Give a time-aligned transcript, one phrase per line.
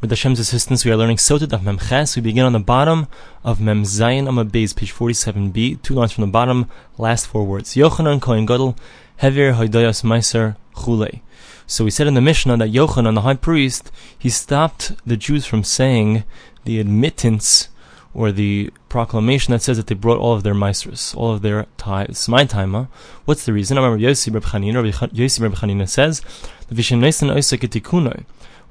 [0.00, 2.16] With Hashem's assistance, we are learning Sotah of Mem Ches.
[2.16, 3.06] We begin on the bottom
[3.44, 7.74] of Mem Zayin Beis, page 47b, two lines from the bottom, last four words.
[7.74, 8.76] Yochanan Kohen Gadol,
[9.20, 11.20] Hevir Hoydayas Meiser Chule.
[11.66, 15.44] So we said in the Mishnah that Yochanan, the high priest, he stopped the Jews
[15.44, 16.24] from saying
[16.64, 17.68] the admittance
[18.14, 21.66] or the proclamation that says that they brought all of their meisters, all of their
[21.76, 22.26] tithes.
[22.26, 22.88] My time,
[23.26, 23.76] what's the reason?
[23.76, 26.22] I remember Yossi Reb Chanina, Yossi Reb Chanina says,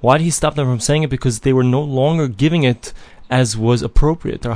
[0.01, 1.09] why did he stop them from saying it?
[1.09, 2.93] Because they were no longer giving it
[3.29, 4.41] as was appropriate.
[4.41, 4.55] The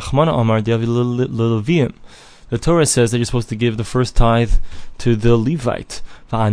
[2.62, 4.54] Torah says that you're supposed to give the first tithe
[5.00, 6.02] to the Levite.
[6.30, 6.52] But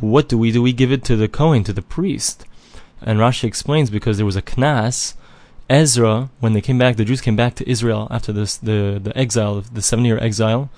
[0.00, 0.62] what do we do?
[0.62, 2.46] We give it to the Kohen, to the priest.
[3.02, 5.14] And Rashi explains because there was a knas.
[5.68, 9.16] Ezra, when they came back, the Jews came back to Israel after this, the, the
[9.16, 10.68] exile, the seven year exile,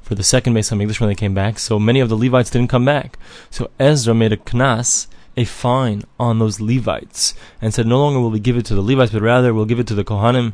[0.00, 1.58] for the second Beis Hamikdash when they came back.
[1.58, 3.18] So many of the Levites didn't come back.
[3.50, 5.06] So Ezra made a knas
[5.38, 8.82] a fine on those Levites and said, no longer will we give it to the
[8.82, 10.52] Levites, but rather we'll give it to the Kohanim.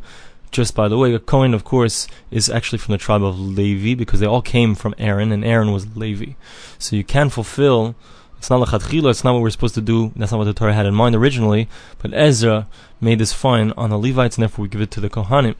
[0.50, 3.94] Just by the way, a Kohen, of course, is actually from the tribe of Levi
[3.94, 6.34] because they all came from Aaron, and Aaron was Levi.
[6.78, 7.96] So you can fulfill.
[8.38, 9.10] It's not lechatchila.
[9.10, 10.12] It's not what we're supposed to do.
[10.14, 11.68] That's not what the Torah had in mind originally.
[11.98, 12.68] But Ezra
[13.00, 15.56] made this fine on the Levites, and therefore we give it to the Kohanim.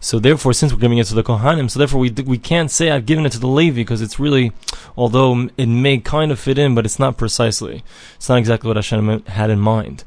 [0.00, 2.90] So therefore, since we're giving it to the Kohanim, so therefore we we can't say
[2.90, 4.52] I've given it to the Levi because it's really,
[4.96, 7.82] although it may kind of fit in, but it's not precisely.
[8.16, 10.04] It's not exactly what Hashem had in mind.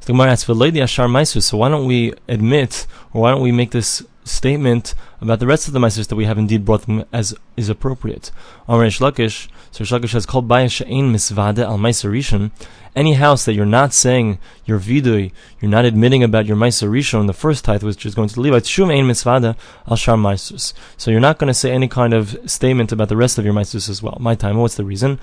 [0.00, 1.42] So the Gemara asks Ashar Maisus.
[1.42, 5.66] So why don't we admit, or why don't we make this statement about the rest
[5.66, 8.30] of the Maisers that we have indeed brought them as is appropriate?
[8.68, 12.50] Amr Lakish, so Lakish has called Bayah She'ain Misvade al Rishon
[12.96, 17.32] any house that you're not saying your vidui, you're not admitting about your Maisa the
[17.32, 19.56] first tithe, which is going to the Levites, Shum Ein Mitzvada
[19.88, 20.72] Al Shar Maisus.
[20.96, 23.54] So you're not going to say any kind of statement about the rest of your
[23.54, 24.16] Maisus as well.
[24.20, 25.20] My time, what's the reason?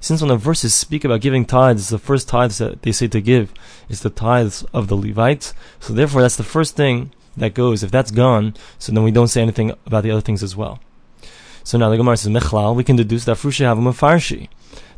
[0.00, 3.20] Since when the verses speak about giving tithes, the first tithes that they say to
[3.20, 3.52] give
[3.88, 5.54] is the tithes of the Levites.
[5.80, 7.82] So therefore, that's the first thing that goes.
[7.82, 10.80] If that's gone, so then we don't say anything about the other things as well.
[11.66, 12.76] So now the Gemara says Mechlal.
[12.76, 14.48] We can deduce that Frushi have a Farshi.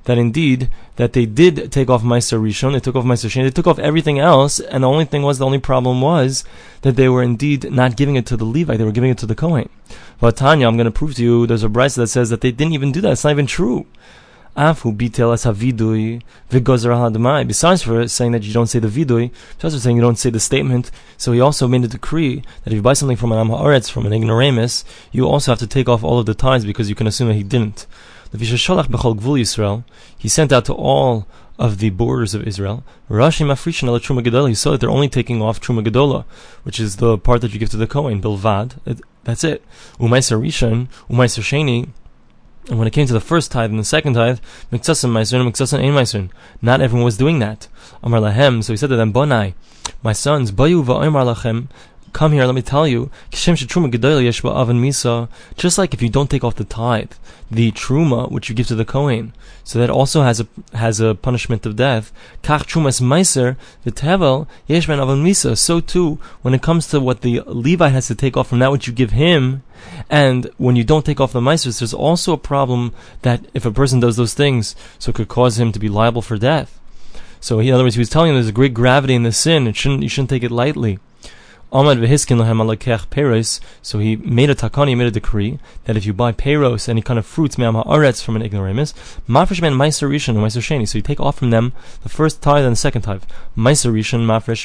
[0.04, 3.50] That indeed that they did take off Meiser Rishon, they took off Meiser Sheni, they
[3.50, 6.44] took off everything else, and the only thing was the only problem was
[6.82, 9.26] that they were indeed not giving it to the Levite, they were giving it to
[9.26, 9.70] the Kohen.
[10.20, 12.52] But Tanya, I'm going to prove to you, there's a brisa that says that they
[12.52, 13.12] didn't even do that.
[13.12, 13.86] It's not even true.
[14.56, 19.74] Afu bitel as havidui v'gozer Besides for saying that you don't say the vidui, besides
[19.74, 22.74] for saying you don't say the statement, so he also made a decree that if
[22.74, 25.88] you buy something from an am haaretz, from an ignoramus, you also have to take
[25.88, 27.86] off all of the tithes because you can assume that he didn't.
[28.30, 29.84] The Vishalach bechol gvul Yisrael,
[30.16, 31.26] he sent out to all
[31.58, 32.84] of the borders of Israel.
[33.10, 34.48] Rashi mafrishin ala truma gedola.
[34.48, 36.24] He saw that they're only taking off truma gedola,
[36.62, 39.00] which is the part that you give to the kohen bilvad.
[39.24, 39.64] That's it.
[39.98, 40.88] Umayser rishon.
[42.68, 44.40] And when it came to the first tithe and the second tithe,
[44.70, 46.30] miksasim meisun and miksasim ein.
[46.60, 47.66] Not everyone was doing that.
[48.02, 48.62] Amar lahem.
[48.62, 49.54] So he said to them, Bonai,
[50.02, 51.68] my sons, bayu va'omar lachem.
[52.18, 53.12] Come here, let me tell you.
[53.30, 53.46] Just
[55.78, 57.12] like if you don't take off the tithe,
[57.48, 61.14] the truma which you give to the kohen, so that also has a has a
[61.14, 62.10] punishment of death.
[62.42, 65.56] Meiser v'tevel yeshman.
[65.56, 68.72] So too, when it comes to what the Levite has to take off from that
[68.72, 69.62] which you give him,
[70.10, 72.92] and when you don't take off the meisers, there's also a problem
[73.22, 76.22] that if a person does those things, so it could cause him to be liable
[76.22, 76.80] for death.
[77.38, 79.68] So, in other words, he was telling them there's a great gravity in the sin.
[79.68, 80.98] It shouldn't you shouldn't take it lightly.
[81.70, 83.60] Amad v'hiskin alakech peros.
[83.82, 87.02] So he made a takani, he made a decree that if you buy peros, any
[87.02, 88.94] kind of fruits, me'am ha'aretz, from an ignoramus,
[89.28, 90.88] mafresh ben meiser rishon and meiser.
[90.88, 93.24] So you take off from them the first tithe and the second tithe.
[93.54, 94.64] Meiser rishon mafresh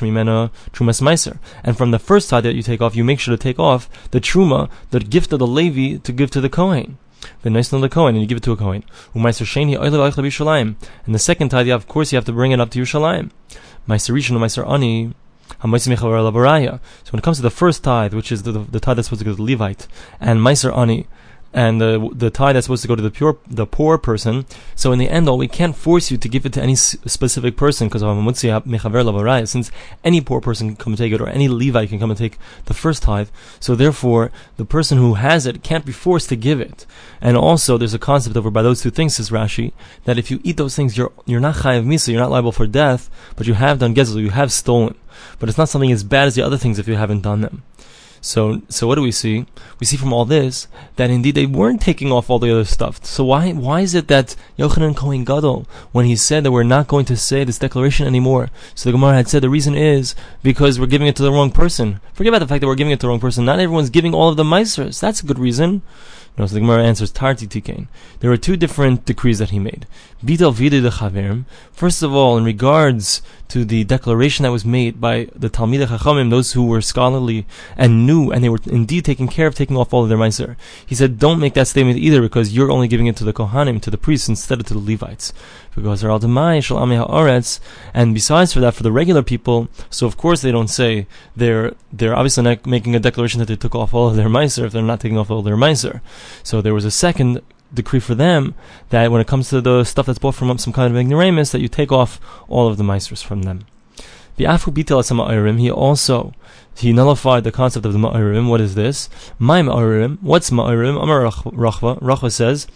[0.72, 1.40] trumas meiser.
[1.62, 3.90] And from the first tithe that you take off, you make sure to take off
[4.12, 6.98] the truma, the gift of the Levi, to give to the Kohen.
[7.42, 8.84] The nice the Kohen, and you give it to a Kohen.
[9.14, 13.32] And the second tithe, of course, you have to bring it up to Yerushalayim.
[13.90, 15.14] Meiser rishon meiser ani.
[15.62, 19.08] So when it comes to the first tithe, which is the, the, the tithe that's
[19.08, 19.88] supposed to go to the Levite,
[20.20, 21.08] and Meiser Ani,
[21.54, 24.46] and the the tithe that's supposed to go to the pure the poor person.
[24.76, 27.56] So in the end, all we can't force you to give it to any specific
[27.56, 28.02] person because
[29.50, 29.72] since
[30.04, 32.40] any poor person can come and take it, or any Levite can come and take
[32.66, 33.30] the first tithe.
[33.60, 36.88] So therefore, the person who has it can't be forced to give it.
[37.22, 39.74] And also, there's a concept over by those two things, says Rashi,
[40.06, 42.66] that if you eat those things, you're you're not chayav misa, you're not liable for
[42.66, 44.96] death, but you have done gezel, you have stolen.
[45.40, 47.64] But it's not something as bad as the other things if you haven't done them.
[48.24, 49.46] So, so what do we see?
[49.82, 53.04] We see from all this that indeed they weren't taking off all the other stuff.
[53.04, 56.88] So why, why is it that Yochanan Kohen Gadol, when he said that we're not
[56.88, 60.80] going to say this declaration anymore, so the Gemara had said the reason is because
[60.80, 62.00] we're giving it to the wrong person.
[62.14, 63.44] Forget about the fact that we're giving it to the wrong person.
[63.44, 65.02] Not everyone's giving all of the meisers.
[65.02, 65.82] That's a good reason.
[66.36, 67.88] No, so the Gemara answers Tarti Tikain.
[68.20, 69.86] There were two different decrees that he made.
[70.26, 71.46] Bidal Vide de Chaverim.
[71.72, 76.32] First of all, in regards to the declaration that was made by the Talmidei Chachamim,
[76.32, 77.46] those who were scholarly
[77.78, 80.56] and knew, and they were indeed taking care of taking off all of their meiser.
[80.84, 83.80] He said, don't make that statement either, because you're only giving it to the Kohanim,
[83.82, 85.34] to the priests, instead of to the Levites.
[85.76, 86.20] Because they're all
[87.94, 91.74] and besides for that, for the regular people, so of course they don't say they're
[91.92, 94.72] they're obviously not making a declaration that they took off all of their meiser if
[94.72, 96.02] they're not taking off all their meiser.
[96.44, 97.42] So there was a second
[97.74, 98.54] decree for them
[98.90, 101.62] that when it comes to the stuff that's bought from some kind of ignoramus, that
[101.62, 103.66] you take off all of the meisters from them.
[104.36, 106.34] The Afu Bitel he also
[106.76, 108.50] he nullified the concept of the Ma'irim.
[108.50, 109.08] What is this?
[109.38, 110.18] My Ma'irim.
[110.22, 111.02] What's Ma'irim?
[111.02, 112.02] Amar Rachva.
[112.02, 112.68] Rachva says,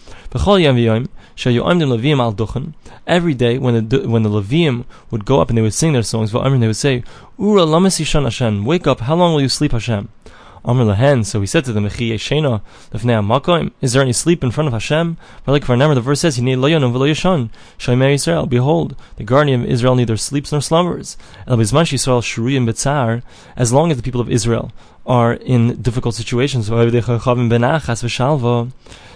[3.06, 6.02] Every day when the when the Levium would go up and they would sing their
[6.02, 7.02] songs, they would say,
[7.38, 8.64] Ura lamasishan Hashem.
[8.64, 9.00] Wake up.
[9.00, 10.08] How long will you sleep, Hashem?
[10.64, 11.96] Amr Lahen, so he said to them, Is
[13.92, 15.16] there any sleep in front of Hashem?
[15.46, 21.16] Like for the verse says, Israel, Behold, the guardian of Israel neither sleeps nor slumbers.
[21.46, 21.82] As long
[23.90, 24.72] as the people of Israel
[25.06, 26.68] are in difficult situations,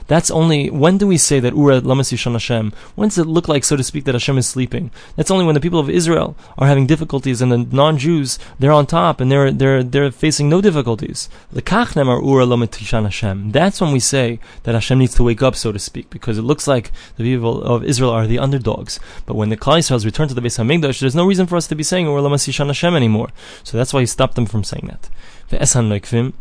[0.06, 2.72] that's only when do we say that Ura Lamas Hashem?
[2.94, 4.90] When does it look like, so to speak, that Hashem is sleeping?
[5.16, 8.86] That's only when the people of Israel are having difficulties and the non-Jews they're on
[8.86, 11.28] top and they're they're they're facing no difficulties.
[11.52, 13.52] The Kachnem are Ura Lamas Hashem.
[13.52, 16.42] That's when we say that Hashem needs to wake up, so to speak, because it
[16.42, 18.98] looks like the people of Israel are the underdogs.
[19.26, 21.66] But when the Klal Yisrael return to the Beis Hamikdash, there's no reason for us
[21.68, 23.30] to be saying Ura Lamas Hashem anymore.
[23.64, 25.08] So that's why he stopped them from saying that.
[25.48, 26.32] The Esan.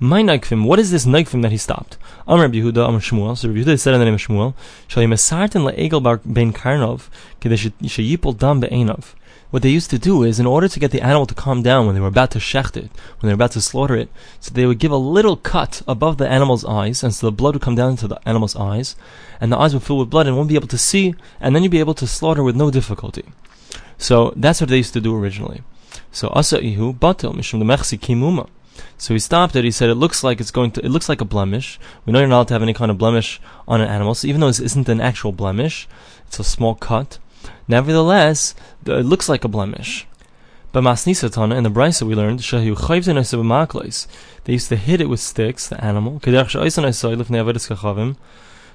[0.00, 1.96] My Naikvim, what is this Naikvim that he stopped?
[2.26, 3.36] Amr Yehuda, Amr Shmuel.
[3.36, 4.54] So Yehuda said in the name of Shmuel,
[4.88, 7.08] le'egel bar ben karnov,
[7.40, 9.14] sheyipol dam be'enov.
[9.50, 11.86] What they used to do is, in order to get the animal to calm down
[11.86, 12.90] when they were about to shecht it,
[13.20, 14.10] when they were about to slaughter it,
[14.40, 17.54] so they would give a little cut above the animal's eyes, and so the blood
[17.54, 18.94] would come down into the animal's eyes,
[19.40, 21.62] and the eyes would fill with blood and won't be able to see, and then
[21.62, 23.24] you'd be able to slaughter with no difficulty.
[23.96, 25.62] So that's what they used to do originally.
[26.12, 28.48] So asa ihu batil mishum kimuma.
[28.96, 29.64] So he stopped it.
[29.64, 30.84] He said, "It looks like it's going to.
[30.84, 31.78] It looks like a blemish.
[32.04, 34.14] We know you're not allowed to have any kind of blemish on an animal.
[34.14, 35.88] So even though this isn't an actual blemish,
[36.26, 37.18] it's a small cut.
[37.66, 38.54] Nevertheless,
[38.86, 40.06] it looks like a blemish."
[40.70, 42.40] But Masnisatana in the Brisa we learned
[44.44, 46.20] they used to hit it with sticks, the animal.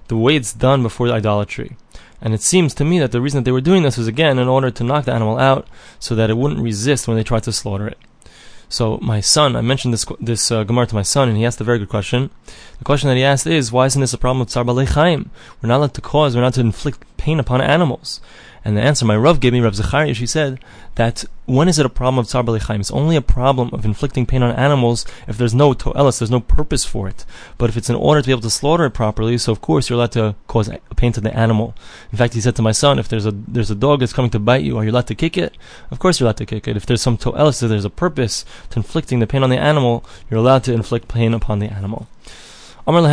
[0.08, 1.78] The way it's done before idolatry.
[2.20, 4.40] And it seems to me that the reason that they were doing this was again
[4.40, 5.68] in order to knock the animal out
[6.00, 7.98] so that it wouldn't resist when they tried to slaughter it.
[8.74, 11.62] So my son, I mentioned this this uh, Gemara to my son, and he asked
[11.62, 12.32] a very good question.
[12.80, 15.30] The question that he asked is, why isn't this a problem with Tsar Chaim?
[15.62, 18.20] We're not allowed to cause, we're not to inflict pain upon animals.
[18.66, 20.60] And the answer my Rav gave me, Rav Zachariah, she said
[20.96, 22.80] that when is it a problem of Tsar Chaim?
[22.80, 26.40] It's only a problem of inflicting pain on animals if there's no to'elis, there's no
[26.40, 27.26] purpose for it.
[27.58, 29.90] But if it's in order to be able to slaughter it properly, so of course
[29.90, 31.76] you're allowed to cause pain to the animal.
[32.12, 34.32] In fact, he said to my son, if there's a there's a dog that's coming
[34.32, 35.58] to bite you, are you allowed to kick it?
[35.92, 36.78] Of course you're allowed to kick it.
[36.78, 40.06] If there's some to'elis, if there's a purpose to inflicting the pain on the animal,
[40.30, 42.08] you're allowed to inflict pain upon the animal.
[42.86, 43.06] So, so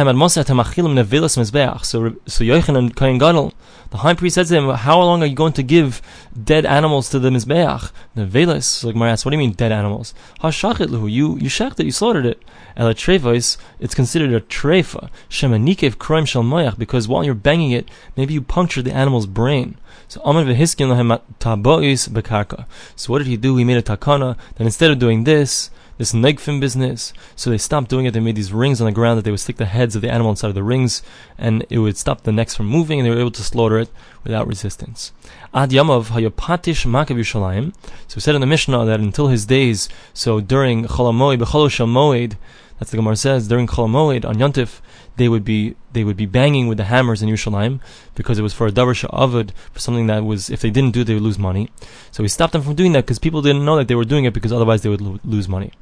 [2.44, 3.54] Yochanan Kohen Gadol,
[3.90, 6.02] the high priest said to him, "How long are you going to give
[6.42, 10.12] dead animals to the mizbeach?" The velas, like Mar "What do you mean dead animals?
[10.40, 12.42] Hashachit You you shechted, you slaughtered it.
[12.76, 15.08] Ela trevois, it's considered a trefa.
[15.28, 19.76] Shemanikev kroim shel moyach, because while you're banging it, maybe you punctured the animal's brain.
[20.08, 22.66] So lahem tabois bekarka.
[22.96, 23.56] So what did he do?
[23.56, 25.70] He made a takana that instead of doing this
[26.00, 27.12] this negfim business.
[27.36, 28.12] So they stopped doing it.
[28.12, 30.10] They made these rings on the ground that they would stick the heads of the
[30.10, 31.02] animal inside of the rings,
[31.36, 33.90] and it would stop the necks from moving, and they were able to slaughter it
[34.24, 35.12] without resistance.
[35.52, 37.74] Ad Yamav Hayopatish Makav Yushalayim.
[38.08, 42.38] So we said in the Mishnah that until his days, so during Cholamoid, Becholoshal Moed,
[42.78, 44.80] that's the Gemara says, during Cholamoid on Yontif,
[45.16, 47.80] they would be they would be banging with the hammers in Yerushalayim
[48.14, 51.00] because it was for a davar sha'avad, for something that was if they didn't do
[51.00, 51.70] it they would lose money.
[52.10, 54.24] So he stopped them from doing that because people didn't know that they were doing
[54.24, 55.72] it because otherwise they would lo- lose money.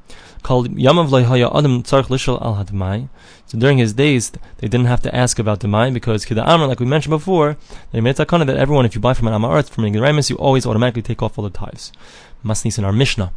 [0.41, 3.09] Called Yamav adam lishal al hadmai.
[3.45, 6.79] So during his days they didn't have to ask about demai because kida amr like
[6.79, 7.57] we mentioned before
[7.91, 10.35] they made a takana that everyone if you buy from an amaret from an you
[10.35, 11.91] always automatically take off all the tithes.
[12.43, 13.31] Masnis in our Mishnah.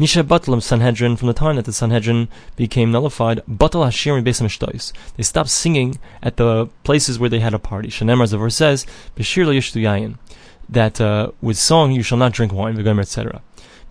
[0.00, 5.22] Misha Batlam Sanhedrin, from the time that the Sanhedrin became nullified, Batal Hashirim Beis They
[5.22, 7.88] stopped singing at the places where they had a party.
[7.88, 10.14] Shanemar, as says, Bashir lo
[10.70, 13.42] that uh, with song you shall not drink wine, etc.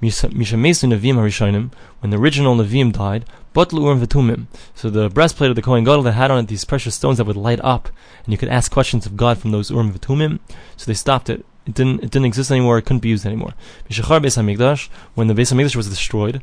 [0.02, 4.48] Misha Mesu Navim Harishonim, when the original Nevim died, Batlu Urim Vetumim.
[4.74, 7.26] So the breastplate of the Kohen Gadol that had on it these precious stones that
[7.26, 7.90] would light up,
[8.24, 10.40] and you could ask questions of God from those Urim Vetumim.
[10.76, 11.46] So they stopped it.
[11.70, 13.54] It didn't, it didn't exist anymore, it couldn't be used anymore.
[13.88, 16.42] Mishachar Beis HaMikdash, when the Beis HaMikdash was destroyed,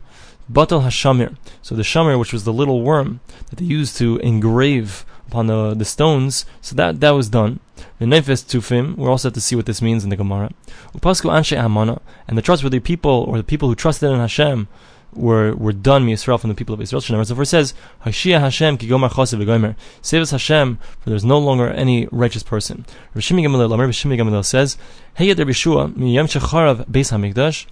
[0.51, 3.19] Batal Hashamir, so the Shamir, which was the little worm
[3.51, 6.47] that they used to engrave upon the, the stones.
[6.61, 7.59] So that that was done.
[7.99, 10.53] The Nefes Tufim, we're also have to see what this means in the Gemara.
[10.95, 14.69] Upasku Anshe Amana, and the trustworthy people, or the people who trusted in Hashem,
[15.17, 17.01] were were done Yisrael from the people of Israel.
[17.01, 21.39] Shemar verse says, "Hashia Hashem ki chasev v'gomer." Save us Hashem, for there is no
[21.39, 22.85] longer any righteous person.
[23.15, 24.77] Rav Shimi Gamaliel, Rav Shimi Gamaliel says,
[25.15, 27.67] "Hey Rabbi Yeshua, miyam shecharav beis hamikdash."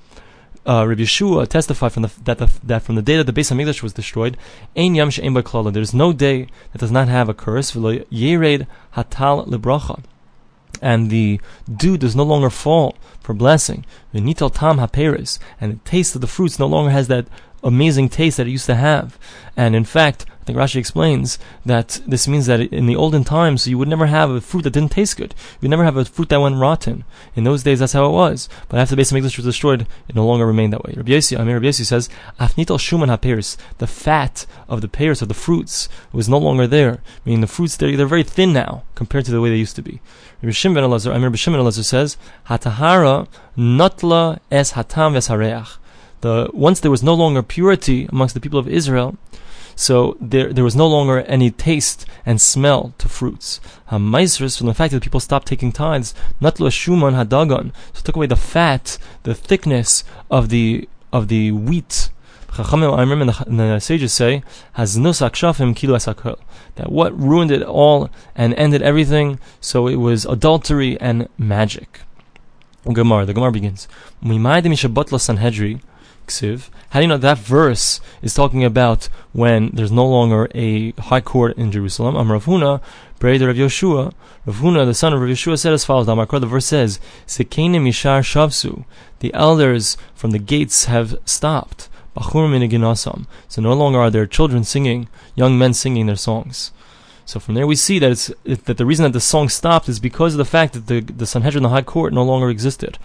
[0.66, 3.52] Uh, Rabbi Yeshua testified from the, that, the, that from the day that the Beis
[3.52, 4.38] Hamikdash was destroyed,
[4.74, 5.34] Ein Yam She'en.
[5.34, 7.72] There is no day that does not have a curse.
[7.72, 10.02] V'lo Yered Hatal Libracha
[10.80, 11.40] and the
[11.74, 13.84] dew does no longer fall for blessing.
[14.14, 17.26] V'nital tam haperis, and the taste of the fruits no longer has that
[17.62, 19.18] amazing taste that it used to have.
[19.56, 23.66] And in fact, I think Rashi explains that this means that in the olden times,
[23.66, 25.34] you would never have a fruit that didn't taste good.
[25.54, 27.04] You would never have a fruit that went rotten.
[27.34, 28.50] In those days, that's how it was.
[28.68, 30.92] But after the Beis Hamikdash was destroyed, it no longer remained that way.
[30.98, 35.22] Rabbi Yossi, I mean, Rabbi Yossi says, Afnital shuman haperis, the fat of the pears,
[35.22, 37.00] of the fruits, was no longer there.
[37.24, 39.82] Meaning the fruits, they're, they're very thin now, compared to the way they used to
[39.82, 40.02] be.
[40.42, 45.78] Rabbi Shimon ben Elazar, I mean, Rabbi Shimon Elazar says, Hatahara notla es hatam vesareach
[46.24, 49.16] the once there was no longer purity amongst the people of Israel,
[49.76, 53.60] so there there was no longer any taste and smell to fruits.
[53.88, 58.16] Uh, Hamaisris from the fact that people stopped taking tithes, natlo shuman hadagon, so took
[58.16, 62.10] away the fat, the thickness of the of the wheat.
[62.48, 64.42] Chachamim, I remember the, sages say,
[64.74, 65.98] "Has shafim kilo
[66.76, 72.00] That what ruined it all and ended everything, so it was adultery and magic.
[72.92, 73.88] Gemara, the Gemara begins.
[74.22, 75.80] Sanhedri,
[76.26, 76.70] Ksiv.
[76.90, 81.20] How do you know that verse is talking about when there's no longer a high
[81.20, 82.16] court in Jerusalem?
[82.16, 82.80] I'm Rav Huna,
[83.20, 84.12] Yeshua.
[84.46, 86.06] Rav Huna, the son of Rav Yeshua, said as follows.
[86.06, 88.84] The verse says, Sekenim Mishar Shavsu.
[89.20, 91.88] The elders from the gates have stopped.
[92.16, 96.70] So no longer are there children singing, young men singing their songs.
[97.26, 99.98] So from there we see that it's that the reason that the song stopped is
[99.98, 102.98] because of the fact that the the Sanhedrin, the High Court, no longer existed.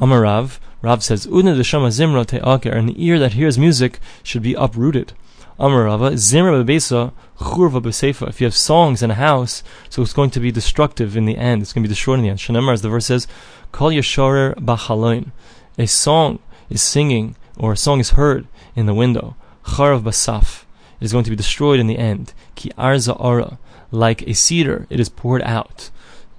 [0.00, 5.12] Amarav, Rav says, Udna deshama zimra te'aker, an ear that hears music should be uprooted.
[5.58, 8.28] Amarava, zimra bebesa, churva besefa.
[8.28, 11.36] If you have songs in a house, so it's going to be destructive in the
[11.36, 11.60] end.
[11.60, 12.38] It's going to be destroyed in the end.
[12.38, 13.26] Shanemar, as the verse says,
[13.72, 15.32] Kol yeshorer bachaloin.
[15.78, 16.38] A song
[16.70, 19.36] is singing, or a song is heard in the window.
[19.64, 20.64] Charav basaf.
[20.98, 22.32] It is going to be destroyed in the end.
[22.54, 23.58] Ki arza ara.
[23.90, 25.90] Like a cedar, it is poured out.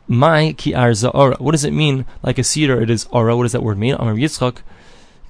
[0.07, 1.37] My ki arza ora.
[1.39, 2.05] What does it mean?
[2.23, 3.35] Like a cedar, it is ora.
[3.35, 3.95] What does that word mean?
[3.95, 4.57] Amar Yitzchak.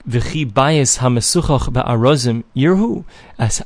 [0.08, 3.06] V'chi bayis hamesuchach ba'arozim yirhu.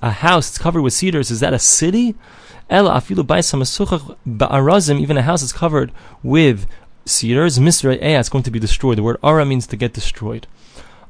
[0.02, 2.16] A house that's covered with cedars, is that a city?
[2.70, 5.00] Ela afilu bayis hamesuchach ba'arozim.
[5.00, 5.92] Even a house that's covered
[6.24, 6.68] with
[7.06, 7.60] cedars.
[7.60, 8.98] Misra eh, it's going to be destroyed.
[8.98, 10.48] The word ara means to get destroyed.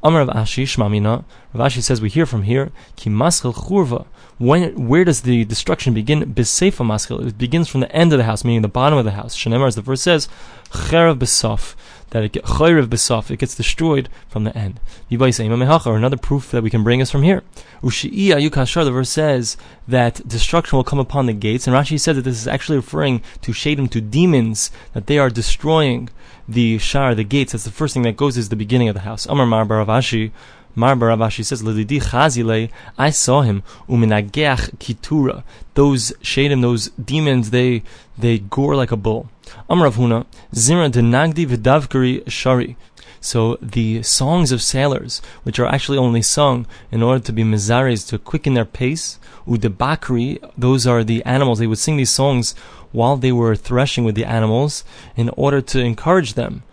[0.05, 1.23] Amar of Ashi Shmamina.
[1.51, 4.05] Rav Ashi says we hear from here ki maschel churva
[4.37, 6.31] when where does the destruction begin?
[6.31, 7.25] B'seifa maskil.
[7.25, 9.35] It begins from the end of the house, meaning the bottom of the house.
[9.35, 10.27] Shenemar, as the verse says,
[10.69, 11.73] cherav b'sof.
[12.11, 13.31] That it gets b'sof.
[13.31, 14.79] It gets destroyed from the end.
[15.11, 17.43] Or another proof that we can bring is from here.
[17.81, 19.57] The verse says
[19.87, 23.21] that destruction will come upon the gates, and Rashi said that this is actually referring
[23.41, 26.09] to shadim to demons that they are destroying
[26.47, 27.51] the shar, the gates.
[27.51, 29.25] That's the first thing that goes is the beginning of the house.
[29.25, 30.31] Amar Mar Baravashi.
[30.75, 35.43] Mar Baravashi says, Lididi Chazile, I saw him, uminageach kitura.
[35.73, 37.83] Those shadim, those demons, they
[38.17, 39.29] they gore like a bull.
[39.69, 42.75] Amravhuna, Zimra denagdi v'davkari shari.
[43.21, 48.07] So the songs of sailors, which are actually only sung in order to be mizares,
[48.09, 49.17] to quicken their pace,
[49.47, 51.59] udebakri, those are the animals.
[51.59, 52.53] They would sing these songs
[52.91, 54.83] while they were threshing with the animals
[55.15, 56.63] in order to encourage them,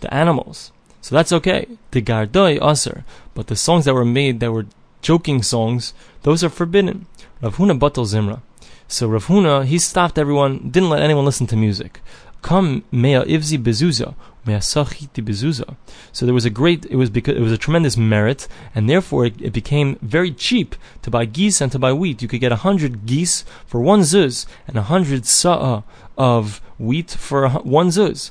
[0.00, 0.72] the animals.
[1.02, 1.66] So that's okay.
[1.90, 3.04] The gardoi aser,
[3.34, 4.66] but the songs that were made that were
[5.02, 5.92] joking songs,
[6.22, 7.06] those are forbidden.
[7.42, 8.40] Rav batal zimra.
[8.86, 12.00] So Rav Huna, he stopped everyone, didn't let anyone listen to music.
[12.40, 14.14] Come mea ivzi bezuza,
[14.46, 15.76] mea sachiti bezuza.
[16.12, 19.26] So there was a great, it was because it was a tremendous merit, and therefore
[19.26, 22.22] it, it became very cheap to buy geese and to buy wheat.
[22.22, 25.82] You could get a hundred geese for one zuz, and a hundred sa'a
[26.16, 28.30] of wheat for one zuz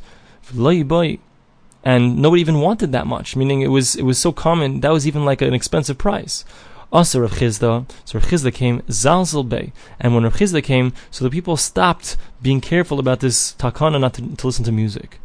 [1.83, 3.35] and nobody even wanted that much.
[3.35, 6.45] Meaning it was it was so common that was even like an expensive price.
[6.91, 11.23] Also, Rav Chisda, so Rav Chisda came Zalzal Bey, and when Rav Chisda came, so
[11.23, 15.19] the people stopped being careful about this takana not to, to listen to music,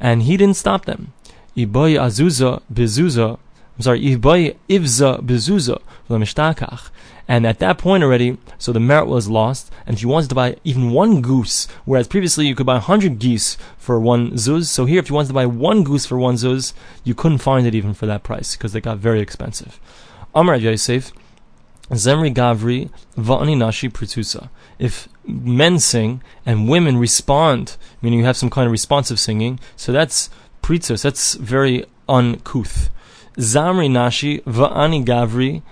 [0.00, 1.12] and he didn't stop them.
[1.56, 3.38] Iboy azuza bezuza,
[3.76, 5.80] I'm sorry, Iboy ivza bezuza.
[7.26, 9.72] And at that point already, so the merit was lost.
[9.86, 13.18] And if you wanted to buy even one goose, whereas previously you could buy 100
[13.18, 16.34] geese for one zuz, so here if you wanted to buy one goose for one
[16.34, 19.80] zuz, you couldn't find it even for that price because they got very expensive.
[20.34, 21.12] Amr Yosef,
[21.90, 24.48] Zemri Gavri, Va'ani Nashi Pritusa.
[24.78, 29.58] If men sing and women respond, meaning you have some kind of responsive singing.
[29.76, 30.30] So that's
[30.62, 31.02] pritzos.
[31.02, 32.90] That's very uncouth.
[33.36, 35.62] Zamri nashi va'ani gavri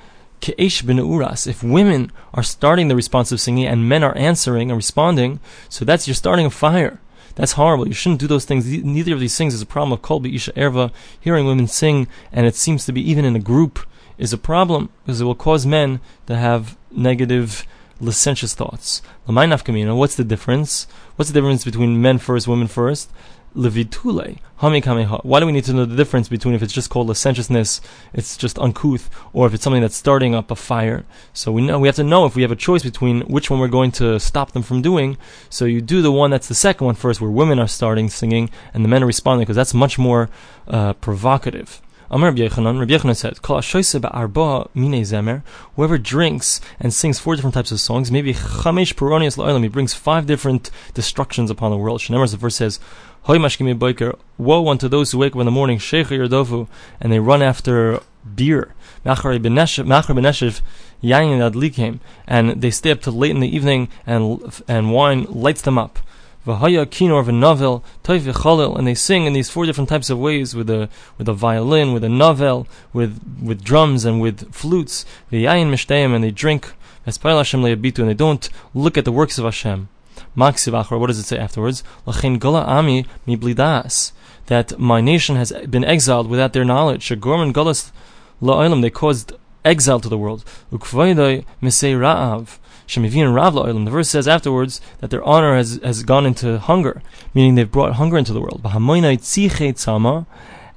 [0.43, 1.47] ke'esh uras.
[1.47, 6.07] If women are starting the responsive singing and men are answering and responding, so that's
[6.07, 7.01] you're starting a fire.
[7.35, 7.89] That's horrible.
[7.89, 8.67] You shouldn't do those things.
[8.67, 10.93] Neither of these things is a problem of kolbi isha erva.
[11.19, 13.79] Hearing women sing, and it seems to be even in a group,
[14.19, 17.67] is a problem because it will cause men to have negative
[18.01, 19.01] licentious thoughts.
[19.25, 20.87] What's the difference?
[21.17, 23.11] What's the difference between men first, women first?
[23.55, 24.39] Levitule.
[24.59, 27.81] Why do we need to know the difference between if it's just called licentiousness,
[28.13, 31.05] it's just uncouth, or if it's something that's starting up a fire?
[31.33, 33.59] So we know we have to know if we have a choice between which one
[33.59, 35.19] we're going to stop them from doing.
[35.51, 38.51] So you do the one that's the second one first, where women are starting singing
[38.73, 40.31] and the men are responding, because that's much more
[40.69, 41.83] uh, provocative.
[42.13, 45.43] Amar Rabbi Yochanan, Rabbi said, Kol zemer,
[45.77, 49.95] whoever drinks and sings four different types of songs, maybe chamesh peronius la'olam, he brings
[49.95, 52.01] five different destructions upon the world.
[52.01, 52.79] Shenemar, the verse says,
[53.27, 56.67] Hoy mashkimi boiker, woe unto those who wake up in the morning, sheikh yerdovu,
[57.01, 58.01] and they run after
[58.35, 58.75] beer.
[59.05, 60.61] Machar beneshev,
[61.01, 65.63] yayin adlikim, and they stay up till late in the evening, and and wine lights
[65.63, 66.01] them up.
[66.45, 70.57] V'haya kinor v'novel toiv v'cholil, and they sing in these four different types of ways
[70.57, 75.05] with a with a violin, with a novel, with with drums and with flutes.
[75.31, 76.73] V'yayin mishtayim, and they drink.
[77.07, 79.89] Espayil Hashem le'abitu, and they don't look at the works of Hashem.
[80.37, 81.83] Maksiv achor, what does it say afterwards?
[82.07, 84.13] Lachin gola ami mi blidas,
[84.47, 87.09] that my nation has been exiled without their knowledge.
[87.09, 87.93] Shagorman golas
[88.41, 89.33] la'olam, they caused
[89.65, 90.45] exile to the world.
[90.73, 92.59] Ukvaydoi misei ra'av
[92.93, 97.01] Shemivin Rav The verse says afterwards that their honor has, has gone into hunger,
[97.33, 98.61] meaning they've brought hunger into the world.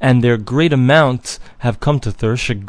[0.02, 2.48] And their great amount have come to thirst.
[2.48, 2.60] This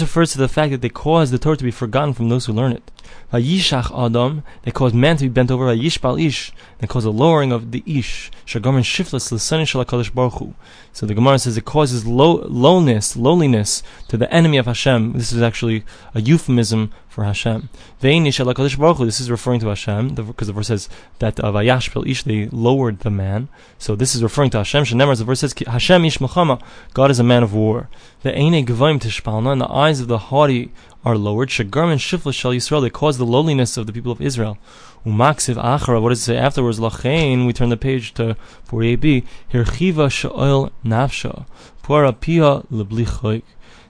[0.00, 2.52] refers to the fact that they cause the Torah to be forgotten from those who
[2.52, 2.90] learn it.
[3.32, 5.66] Vayishach Adam, they cause man to be bent over.
[5.66, 8.30] Vayishbal Ish, they cause a lowering of the Ish.
[8.46, 10.54] Shagomen shiftless l'sani shalakadosh baruch Hu.
[10.92, 15.12] So the Gemara says it causes low, lowness, lowliness to the enemy of Hashem.
[15.14, 17.70] This is actually a euphemism for Hashem.
[18.00, 23.00] This is referring to Hashem because the verse says that uh, Vayashpil Ish they lowered
[23.00, 23.48] the man.
[23.78, 24.84] So this is referring to Hashem.
[24.84, 26.60] Shenemar, the verse says Hashem Ish Muhammad,
[26.92, 27.88] God is a man of war.
[28.22, 30.72] The Gvaim Tishpalna, and the eyes of the haughty
[31.06, 31.48] are lowered.
[31.48, 34.58] Shagarm and Shifla Shal Yisrael, they cause the lowliness of the people of Israel.
[35.06, 36.78] Umaksiv Achara, what does it say afterwards?
[36.78, 38.36] Lachain, we turn the page to
[38.68, 39.24] 48b.
[39.52, 41.46] Hirchiva Sha'ol Nafsha,
[41.82, 43.44] Puara Leblichoik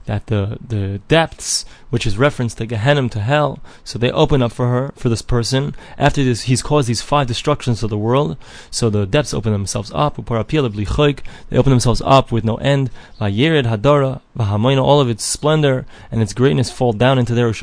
[0.07, 4.51] that the, the depths, which is reference to Gehenna to hell, so they open up
[4.51, 5.75] for her, for this person.
[5.97, 8.37] After this, he's caused these five destructions of the world,
[8.71, 10.15] so the depths open themselves up.
[10.15, 12.89] They open themselves up with no end.
[13.19, 17.53] All of its splendor and its greatness fall down into their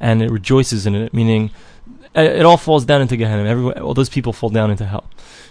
[0.00, 1.50] and it rejoices in it, meaning
[2.16, 3.48] Uh, it all falls down into Gehenna.
[3.48, 5.04] Everyone, all those people fall down into hell.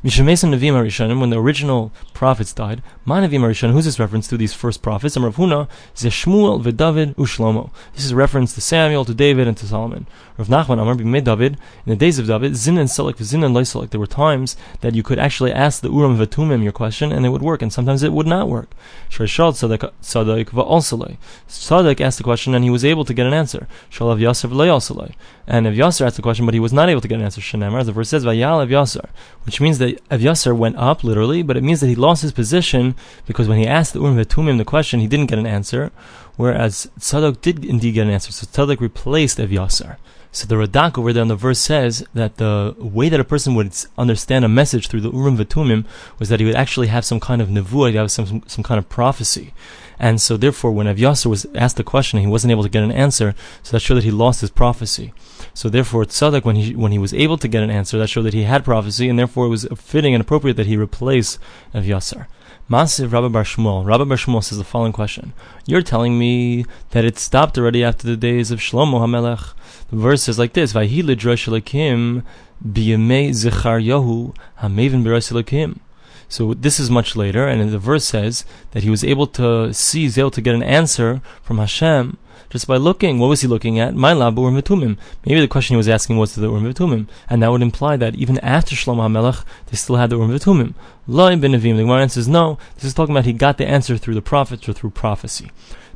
[0.03, 4.35] Mishamesim Nevi'im Arishanim, when the original prophets died, Ma Nevi'im Arishanim, who's this reference to
[4.35, 5.15] these first prophets?
[5.15, 7.71] And Rav Huna, Zeshmuel, V'David, Ushlomo.
[7.95, 10.05] This is a reference to Samuel, to David, and to Solomon.
[10.39, 13.89] Rav Nachman Amar David, in the days of David, Zin and Selek, Zin and Loiselek,
[13.89, 17.29] there were times that you could actually ask the Urim V'Tumim your question, and it
[17.29, 18.71] would work, and sometimes it would not work.
[19.09, 21.17] Shreshal Tzadok V'Olselei.
[21.49, 23.67] Tzadok asked the question, and he was able to get an answer.
[23.91, 25.13] Shalav Yasser V'Loyolselei.
[25.45, 27.41] And if Yasser asked the question, but he was not able to get an answer,
[27.41, 29.09] Shenemar, the verse says, Yasser,
[29.43, 32.95] which means that Yasser went up, literally, but it means that he lost his position,
[33.25, 35.91] because when he asked the Urim V'Tumim the question, he didn't get an answer,
[36.37, 39.97] whereas Tzadok did indeed get an answer, so Tzadok replaced Ev Yasser.
[40.31, 43.55] So the Radak over there in the verse says that the way that a person
[43.55, 45.85] would understand a message through the Urim V'Tumim
[46.19, 48.87] was that he would actually have some kind of nevuah, have some, some kind of
[48.89, 49.53] prophecy.
[49.97, 52.91] And so therefore, when Avyasar was asked the question, he wasn't able to get an
[52.91, 55.13] answer, so that showed that he lost his prophecy.
[55.53, 58.23] So therefore, Tzadok, when he, when he was able to get an answer, that showed
[58.23, 61.37] that he had prophecy, and therefore it was fitting and appropriate that he replace
[61.73, 62.27] Avyasar.
[62.69, 63.83] Masiv Rabbi Bar Shmuel.
[63.83, 65.33] Rabbi Bar Shmuel says the following question.
[65.65, 69.53] You're telling me that it stopped already after the days of Shlomo HaMelech.
[69.91, 72.23] The verse says like this, Vahi l'drosh Elokim
[72.65, 75.79] b'yemei zichar Yahu hamevin b'ros Elokim.
[76.27, 80.05] So this is much later, and the verse says that he was able to see,
[80.15, 82.17] able to get an answer from Hashem
[82.49, 83.19] just by looking.
[83.19, 83.95] What was he looking at?
[83.95, 84.97] My lab Urim V'Tumim.
[85.25, 88.15] Maybe the question he was asking was to the Urim and that would imply that
[88.15, 90.73] even after Shlomo HaMelech, they still had the Urim V'Tumim.
[91.07, 92.57] Lo ben The Gemara says no.
[92.75, 95.51] This is talking about he got the answer through the prophets or through prophecy.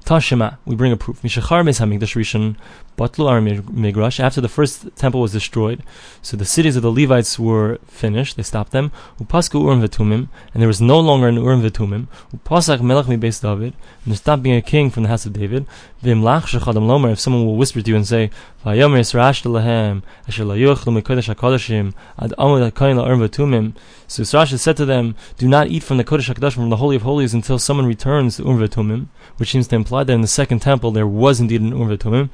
[0.05, 1.21] Tashema, we bring a proof.
[1.21, 2.57] Mishachar Beis Hamikdash Rishon
[2.97, 5.81] Batlu Migrash, after the first temple was destroyed,
[6.21, 10.61] so the cities of the Levites were finished, they stopped them, Upasku Urim Vetumim, and
[10.61, 14.43] there was no longer an Urim Vetumim, Upasak Melech Mi Beis David, and there stopped
[14.43, 15.65] being a king from the house of David,
[16.03, 18.29] Vimlach Shechadam Lomer, if someone will whisper to you and say,
[18.63, 23.73] Vayomer Yisrash Lahem, Asher La Yuchlu Mekodesh HaKodeshim, Ad Amud HaKoyin La Urim Vetumim,
[24.07, 26.95] so Yisrash said to them, do not eat from the Kodesh HaKadosh, from the Holy
[26.95, 30.27] of Holies, until someone returns the Urim Vetumim, which seems to imply that in the
[30.27, 32.29] second temple there was indeed an Urim Vetumim,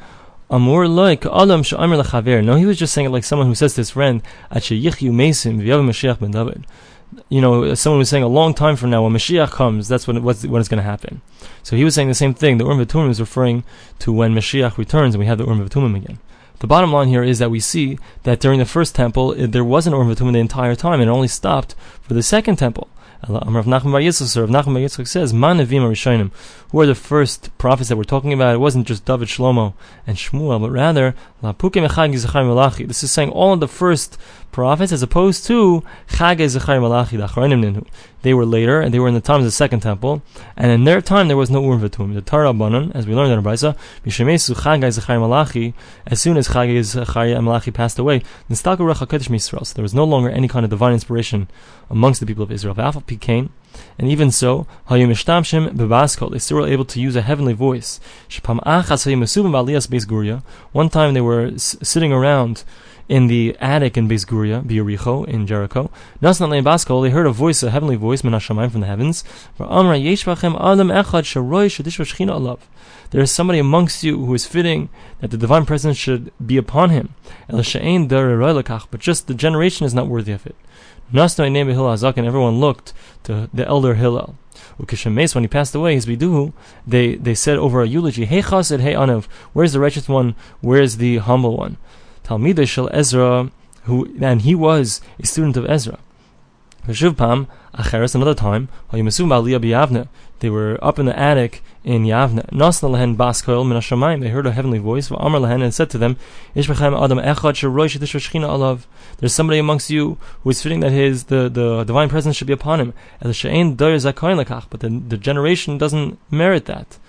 [0.51, 2.43] Amor like Adam she'amer lechaver.
[2.43, 5.11] No, he was just saying it like someone who says to his friend, "At sheyichyu
[5.11, 6.65] mesim v'yav Mashiach ben David."
[7.29, 10.23] You know, someone was saying a long time from now when Mashiach comes, that's when
[10.23, 11.21] what's when it's going to happen.
[11.61, 12.57] So he was saying the same thing.
[12.57, 13.63] The Urim V'Tumim is referring
[13.99, 16.17] to when Mashiach returns and we have the Urim V'Tumim again.
[16.59, 19.63] The bottom line here is that we see that during the first temple eh, there
[19.63, 22.89] was an Urim V'Tumim the entire time, and it only stopped for the second temple.
[23.27, 26.31] Um, Rav Nachman Bar Yitzchak, Rav Nachman Bar Yitzchak says, "Man Nevim Rishonim."
[26.71, 28.55] Who are the first prophets that we're talking about?
[28.55, 29.73] It wasn't just David, Shlomo,
[30.07, 34.17] and Shmuel, but rather This is saying all of the first
[34.51, 37.85] prophets, as opposed to Chag Zechar Malachi, the
[38.21, 40.21] They were later, and they were in the times of the second temple,
[40.57, 41.79] and in their time there was no Urim.
[41.79, 42.49] The Torah
[42.93, 45.73] as we learned in Brisa, Mishemesu Chag Zechar Malachi.
[46.05, 48.23] As soon as Chag Zechar Malachi passed away.
[48.51, 51.47] So there was no longer any kind of divine inspiration
[51.89, 52.75] amongst the people of Israel.
[52.79, 53.49] Alpha Pikain.
[53.97, 57.99] And even so, they still were able to use a heavenly voice.
[60.71, 62.63] One time they were sitting around
[63.09, 65.89] in the attic in Beis Guria, Biaricho, in Jericho.
[66.21, 69.23] Nasnat Baskol, they heard a voice, a heavenly voice, Menashamayim from the heavens.
[73.11, 76.91] There is somebody amongst you who is fitting that the divine presence should be upon
[76.91, 77.15] him.
[77.47, 77.65] But
[78.99, 80.55] just the generation is not worthy of it.
[81.11, 82.93] and everyone looked
[83.23, 84.35] to the elder Hillel.
[84.77, 86.53] When he passed away, his biduhu,
[86.85, 90.97] they, they said over a eulogy, Hey chassid, hey anav, where's the righteous one, where's
[90.97, 91.77] the humble one?
[92.29, 93.49] Talmidei shel Ezra,
[93.85, 95.97] who and he was a student of Ezra.
[96.85, 98.69] V'shuvpam acheres another time.
[98.91, 102.47] They were up in the attic in Yavne.
[102.51, 104.21] Nasna lehen baskoil min hashamayim.
[104.21, 105.09] They heard a heavenly voice.
[105.09, 106.17] V'amar lehen and said to them,
[106.53, 108.85] Ish b'chem adam echad sheroy shedish v'shchina alav.
[109.17, 112.53] There's somebody amongst you who is fitting that his the, the divine presence should be
[112.53, 112.93] upon him.
[113.23, 114.65] El she'ein doyer zakayin lekach.
[114.69, 116.99] But the, the generation doesn't merit that.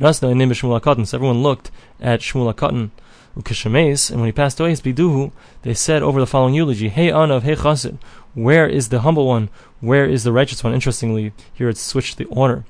[0.00, 2.90] Nasna enim b'shmul So everyone looked at Shmuel HaKatan
[3.38, 5.30] And when he passed away, his biduhu,
[5.62, 7.98] they said over the following eulogy, Hey Anav, Hey Chassid,
[8.34, 9.48] where is the humble one?
[9.80, 10.74] Where is the righteous one?
[10.74, 12.64] Interestingly, here it's switched the order.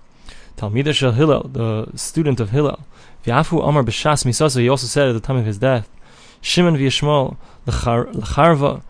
[0.58, 2.80] Talmida Shel Hillel, the student of Hillel.
[3.24, 5.88] V'afu Amar B'Shas Misasa, he also said at the time of his death,
[6.40, 8.82] Shimon v'Yishmael, L'charva,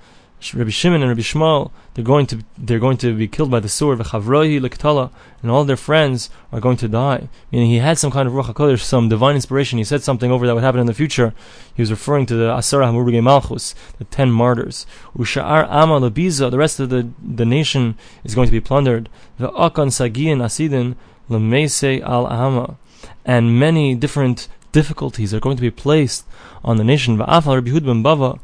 [0.55, 3.69] Rabbi Shimon and Rabbi Shmuel, they're going to they're going to be killed by the
[3.69, 3.99] sword.
[3.99, 5.11] V'chavrohi l'ktala,
[5.43, 7.29] and all their friends are going to die.
[7.51, 9.79] Meaning he had some kind of ruach hakodesh, some divine inspiration.
[9.79, 11.35] He said something over that would happen in the future.
[11.75, 14.87] He was referring to the Asara Hamurugei Malchus, the ten martyrs.
[15.17, 19.09] Usha'ar Ama Labiza, the rest of the, the nation is going to be plundered.
[19.39, 20.95] The V'akan Sagian Asidin
[21.29, 22.77] Lemese al Ama,
[23.25, 26.25] and many different difficulties are going to be placed
[26.63, 27.19] on the nation.
[27.19, 28.39] V'afal Rabbi Hud ben Bava.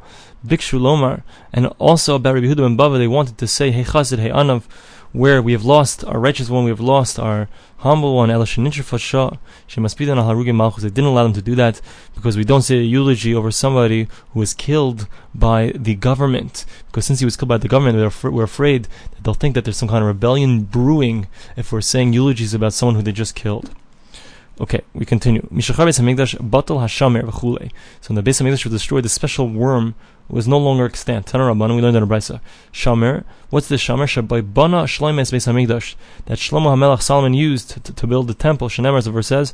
[0.47, 4.19] Bikshu Lomar, and also about Rabbi Huda and Bava, they wanted to say, Hey Chazid,
[4.19, 4.65] Hey Anav,
[5.13, 9.39] where we have lost our righteous one, we have lost our humble one, El Fasha,
[9.67, 10.83] she must be done al Harugim Malchus.
[10.83, 11.81] They didn't allow them to do that
[12.15, 16.65] because we don't say a eulogy over somebody who was killed by the government.
[16.87, 19.55] Because since he was killed by the government, we're, af- we're afraid that they'll think
[19.55, 23.13] that there's some kind of rebellion brewing if we're saying eulogies about someone who they
[23.13, 23.71] just killed.
[24.61, 25.43] Okay, we continue.
[25.61, 26.39] So when the Beis
[28.41, 29.95] Hamikdash was destroyed, the special worm
[30.29, 31.27] was no longer extant.
[31.27, 32.41] Tanar Rabban, we learned in a brisa.
[32.73, 34.07] Shamer, what's the shamer?
[34.07, 35.95] Shabai bana shleimes Beis Hamikdash
[36.27, 38.69] that Shlomo Hamelach Solomon used to, to, build the temple.
[38.69, 39.53] Shenemar, as the verse says,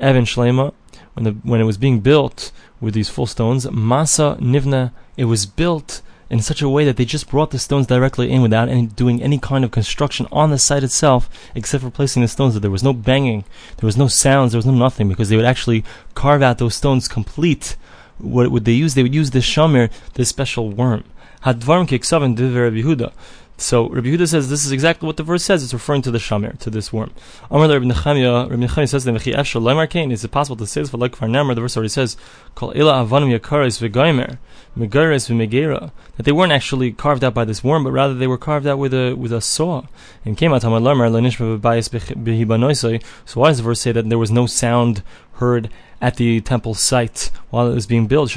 [0.00, 0.72] evan.
[1.14, 5.44] When the when it was being built with these full stones, masa nivna, it was
[5.44, 6.00] built
[6.32, 9.22] in such a way that they just brought the stones directly in without any, doing
[9.22, 12.54] any kind of construction on the site itself, except for placing the stones.
[12.54, 13.44] That There was no banging,
[13.76, 16.74] there was no sounds, there was no nothing, because they would actually carve out those
[16.74, 17.76] stones complete.
[18.22, 18.94] What would they use?
[18.94, 21.04] They would use this shamir, this special worm.
[21.44, 23.12] Hadvarm kiksav diver Yehuda.
[23.58, 25.62] So Rabbi Yehuda says this is exactly what the verse says.
[25.62, 27.12] It's referring to the shamir, to this worm.
[27.50, 31.14] Amar Rabbi Nechemia, Rabbi Nechemia says that Is it possible to say this for like
[31.14, 31.54] Farnamer?
[31.54, 32.16] The verse already says,
[32.56, 34.38] "Kol ela avanim yakaris v'gaimer,
[34.76, 38.38] megaris v'megera." That they weren't actually carved out by this worm, but rather they were
[38.38, 39.82] carved out with a with a saw.
[40.24, 44.18] And came out Hamad Lamar lenishma v'bayis So why does the verse say that there
[44.18, 45.02] was no sound
[45.42, 45.64] heard
[46.00, 48.30] at the temple site while it was being built?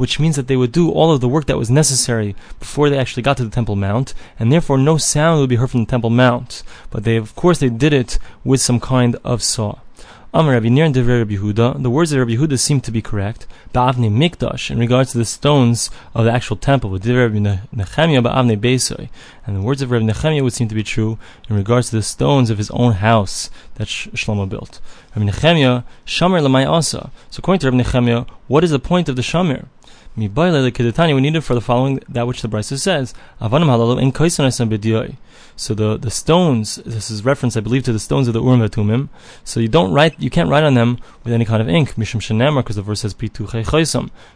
[0.00, 2.98] which means that they would do all of the work that was necessary before they
[2.98, 5.90] actually got to the Temple Mount, and therefore no sound would be heard from the
[5.90, 6.62] Temple Mount.
[6.88, 9.80] But they, of course, they did it with some kind of saw.
[10.32, 13.46] The words of Rabbi Yehuda seem to be correct.
[13.74, 17.38] In regards to the stones of the actual temple, with Rabbi
[17.74, 19.08] Nechemia ba'avne beisoi.
[19.50, 22.04] And the words of Rabbi Nechemia would seem to be true in regards to the
[22.04, 24.80] stones of his own house that Shlomo built.
[25.16, 27.10] Rabbi Nechemia, Shamer asa.
[27.30, 29.66] So according to Rabbi Nechemia, what is the point of the Shamer?
[30.16, 33.12] We need it for the following that which the Brisa says.
[35.56, 38.60] So the, the stones, this is reference, I believe, to the stones of the Urim
[38.60, 39.08] Tumim.
[39.42, 42.54] So you don't write, you can't write on them with any kind of ink, mishum
[42.54, 43.14] because the verse says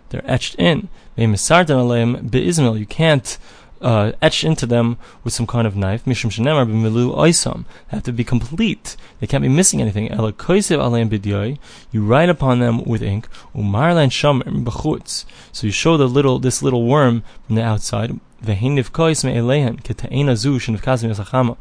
[0.09, 0.89] They're etched in.
[1.17, 3.39] You can't
[3.85, 6.05] uh, etched into them with some kind of knife.
[6.07, 7.65] Mishum shenemar b'milu oisam.
[7.91, 8.97] They have to be complete.
[9.21, 10.11] They can't be missing anything.
[10.11, 11.59] Ela koisev.
[11.93, 13.29] You write upon them with ink.
[13.55, 15.25] B'chutz.
[15.53, 18.19] So you show the little this little worm from the outside.
[18.43, 21.57] Kois me'elehen shenivkazim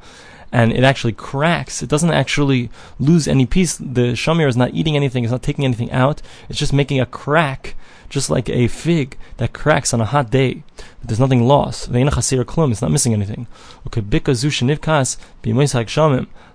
[0.53, 1.81] and it actually cracks.
[1.81, 3.75] It doesn't actually lose any piece.
[3.77, 5.23] The shamir is not eating anything.
[5.23, 6.21] It's not taking anything out.
[6.47, 7.75] It's just making a crack
[8.13, 10.61] just like a fig that cracks on a hot day.
[10.99, 11.89] But There's nothing lost.
[11.91, 13.47] It's not missing anything.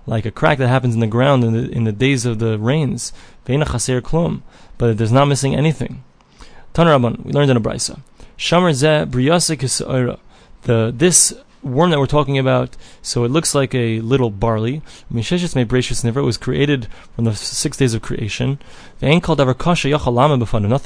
[0.07, 2.57] Like a crack that happens in the ground in the, in the days of the
[2.57, 3.11] rains.
[3.43, 6.03] But there's not missing anything.
[6.73, 7.99] Tanarabban, we learned in a brisa.
[8.37, 8.71] Shamar
[10.61, 14.81] The this worm that we're talking about, so it looks like a little barley.
[15.13, 18.59] It was created from the six days of creation.
[19.01, 19.21] Nothing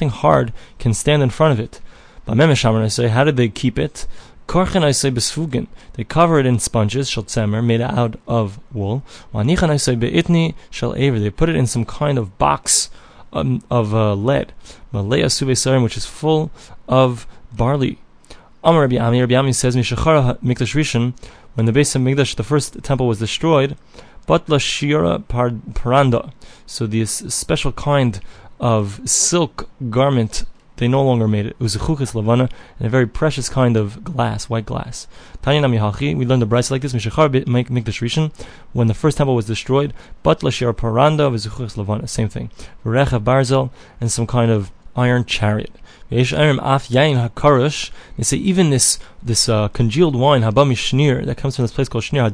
[0.10, 1.82] hard can stand in front of it.
[2.28, 4.08] I say, how did they keep it?
[4.48, 5.68] Korchen I say besfugen.
[5.94, 9.04] They cover it in sponges, shaltzemer, made out of wool.
[9.34, 11.20] Wanichan I say beitni shall aver.
[11.20, 12.90] They put it in some kind of box
[13.32, 14.54] um, of uh, lead.
[14.92, 16.52] Malaya suve which is full
[16.88, 18.00] of barley.
[18.66, 21.14] Amar Rabbi Ami, Rabbi Ami says, Mishachara Mikdash Rishon,
[21.56, 23.76] when the base of Mikdash, the first temple was destroyed,
[24.26, 26.32] but la shira paranda,
[26.66, 28.22] so this special kind
[28.62, 30.46] of silk garment
[30.78, 31.50] they no longer made it.
[31.50, 32.50] It was a lavana
[32.80, 35.08] and a very precious kind of glass, white glass.
[35.42, 36.94] Tanya namihachi, we learned the brisa like this.
[36.94, 38.34] Mishachar mikdash rishon
[38.72, 39.94] when the first temple was destroyed.
[40.24, 42.50] But lashir paranda a lavana, same thing.
[42.84, 43.72] Recha barzel
[44.02, 45.72] and some kind of iron chariot.
[46.10, 51.90] They say even this this uh, congealed wine, habami shnir, that comes from this place
[51.90, 52.28] called shnir,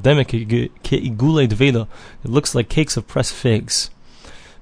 [2.23, 3.89] it looks like cakes of pressed figs.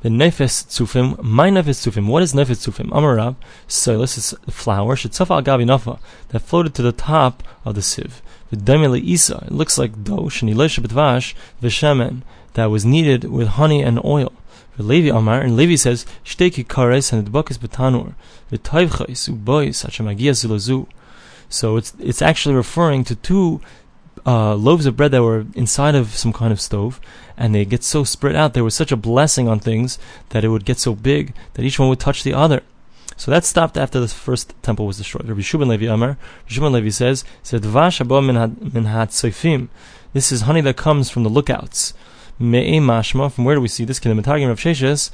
[0.01, 2.07] The nefes tzufim, my nefes tzufim.
[2.07, 2.91] What is nefes tzufim?
[2.91, 3.35] Amarav,
[3.67, 5.97] silas is flour, shetzafa al gabi nafa,
[6.29, 8.21] that floated to the top of the sieve.
[8.51, 12.21] The demile isa, it looks like dough, shenilesh betvash, v'shemen,
[12.53, 14.31] that was kneaded with honey and oil.
[14.83, 18.13] Levi Amar, and Levi says, Shteki kares and dbakis betanur,
[18.51, 20.87] v'tayvchais ubois hachemagia zilazu.
[21.49, 23.61] So it's it's actually referring to two
[24.25, 26.99] uh, loaves of bread that were inside of some kind of stove,
[27.37, 28.53] and they get so spread out.
[28.53, 29.97] There was such a blessing on things
[30.29, 32.61] that it would get so big that each one would touch the other.
[33.15, 35.27] So that stopped after the first temple was destroyed.
[35.27, 37.23] Rabbi Shubin Levi Amar, Shubin Levi says,
[40.13, 41.93] This is honey that comes from the lookouts.
[42.39, 43.31] Me'e mashma.
[43.31, 43.99] From where do we see this?
[43.99, 45.11] Kinematagim Rav Sheshes,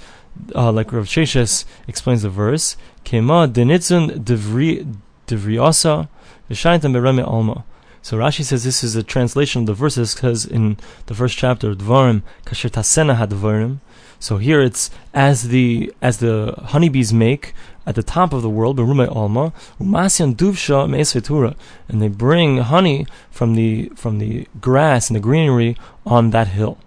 [0.56, 2.76] uh, like Rav Sheshes explains the verse.
[3.06, 6.10] Kema denitzun devri devriasa
[6.50, 7.64] v'shayintam bereme alma.
[8.02, 11.70] So Rashi says this is a translation of the verses because in the first chapter
[11.70, 13.80] of Dvarim, kasher tasena had Dvarim.
[14.20, 17.54] So here it's as the as the honeybees make
[17.86, 21.56] at the top of the world, berume alma, umasyan duvsha me'esvetura,
[21.88, 26.78] and they bring honey from the from the grass and the greenery on that hill.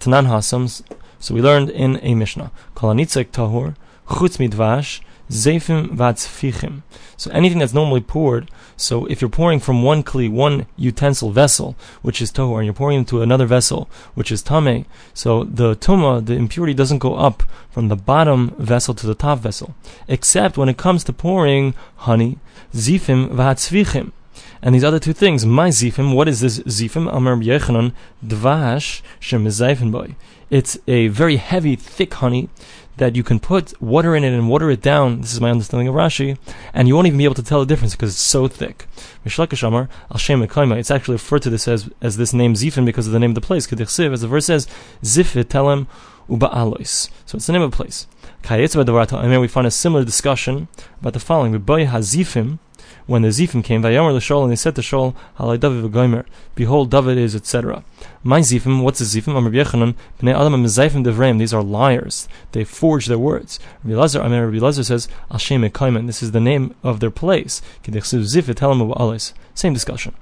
[0.00, 0.82] Tanan Hasams.
[1.18, 2.50] So we learned in a Mishnah.
[2.74, 3.74] Kolanitzek tahur,
[4.06, 6.82] chutz midvash, zefim vatzfichim.
[7.16, 11.76] So anything that's normally poured, so if you're pouring from one kli, one utensil vessel,
[12.02, 16.24] which is tahor, and you're pouring into another vessel, which is tame, so the tuma,
[16.24, 19.74] the impurity doesn't go up from the bottom vessel to the top vessel,
[20.08, 22.38] except when it comes to pouring honey,
[22.72, 24.12] zifim vatzvichim.
[24.62, 27.12] And these other two things, my zifim, what is this zifim?
[27.12, 27.92] Amar Yochanan,
[28.24, 30.16] dvash shem boy.
[30.50, 32.48] It's a very heavy, thick honey
[32.96, 35.20] that you can put water in it and water it down.
[35.20, 36.38] This is my understanding of Rashi,
[36.72, 38.86] and you won't even be able to tell the difference because it's so thick.
[39.24, 43.06] Mishlakish Amar al Shem It's actually referred to this as as this name Zifim because
[43.06, 43.66] of the name of the place.
[43.66, 44.66] Kedichsiv, as the verse says,
[45.02, 45.86] Zifit telem
[46.28, 47.10] uba alois.
[47.26, 48.06] So it's the name of a place.
[48.48, 50.68] And then we find a similar discussion
[51.00, 52.58] about the following: Hazifim
[53.06, 56.90] when the Zifim came, Vayomer L'Shol, and they said to Shol, Halai David v'goymer, Behold,
[56.90, 57.84] David is, etc.
[58.24, 59.36] My zifim, what's a zifim?
[59.36, 61.38] Amr Yochanan, b'nei adam mezayfim devreim.
[61.38, 62.28] These are liars.
[62.52, 63.60] They forge their words.
[63.84, 66.06] Rabbi Lazar, Amr Rabbi Lazar says, Hashem Ekaiman.
[66.06, 67.62] This is the name of their place.
[67.84, 68.22] Kedechsu
[68.54, 70.14] helam Same discussion.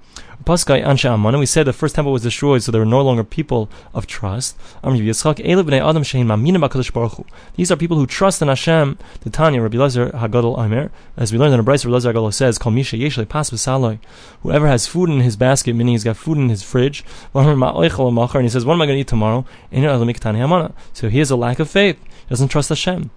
[0.44, 3.24] Paskai Anshe Amana, we said the first temple was destroyed, so there were no longer
[3.24, 4.58] people of trust.
[4.82, 5.22] These
[7.70, 8.98] are people who trust in Hashem.
[9.20, 12.34] The Tanya, Rabbi Lazar Hagadol Aimer, as we learned in a brisa, Rabbi Lazar Hagadol
[12.34, 13.48] says, Kal Misha Yeshle Pas
[14.42, 18.48] Whoever has food in his basket, meaning he's got food in his fridge, and he
[18.50, 19.46] says, What am I going to eat tomorrow?
[20.92, 21.96] So he has a lack of faith.
[22.02, 23.10] He doesn't trust Hashem.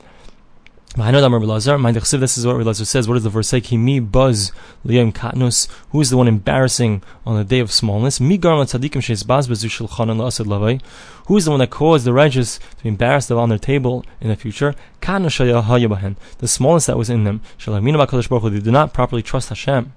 [0.97, 3.07] This is what Rabbi Lazar says.
[3.07, 3.61] What does the verse say?
[3.61, 4.51] Kimi buzz
[4.83, 5.67] liyam katnus.
[5.91, 8.19] Who is the one embarrassing on the day of smallness?
[8.19, 10.81] Mi garma tzadikim sheis baz bezu shulchanan la'asad.
[11.27, 14.29] Who is the one that caused the righteous to be embarrassed on their table in
[14.29, 14.73] the future?
[14.99, 16.15] Katnus shayahayabahen.
[16.39, 17.41] The smallness that was in them.
[17.59, 19.93] Shalamina b'kadosh baruch They did not properly trust Hashem.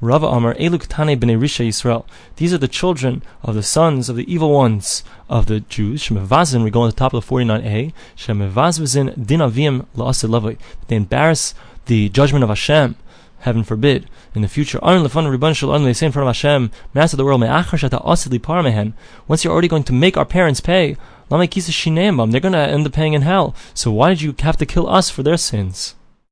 [0.00, 2.04] Rava Amar Elu Ktane Bnei Risha Yisrael.
[2.36, 6.04] These are the children of the sons of the evil ones of the Jews.
[6.04, 7.92] Shemevazin, we go on the top of the 49a.
[8.16, 10.56] Shemevazvazin Dinavim La'asir Lavai.
[10.86, 11.52] They embarrass
[11.86, 12.94] the judgment of Hashem.
[13.40, 14.08] Heaven forbid.
[14.36, 17.40] In the future, they say in front of Hashem, Master of the world,
[19.26, 20.96] once you're already going to make our parents pay,
[21.28, 23.54] they're going to end up paying in hell.
[23.74, 25.94] So why did you have to kill us for their sins?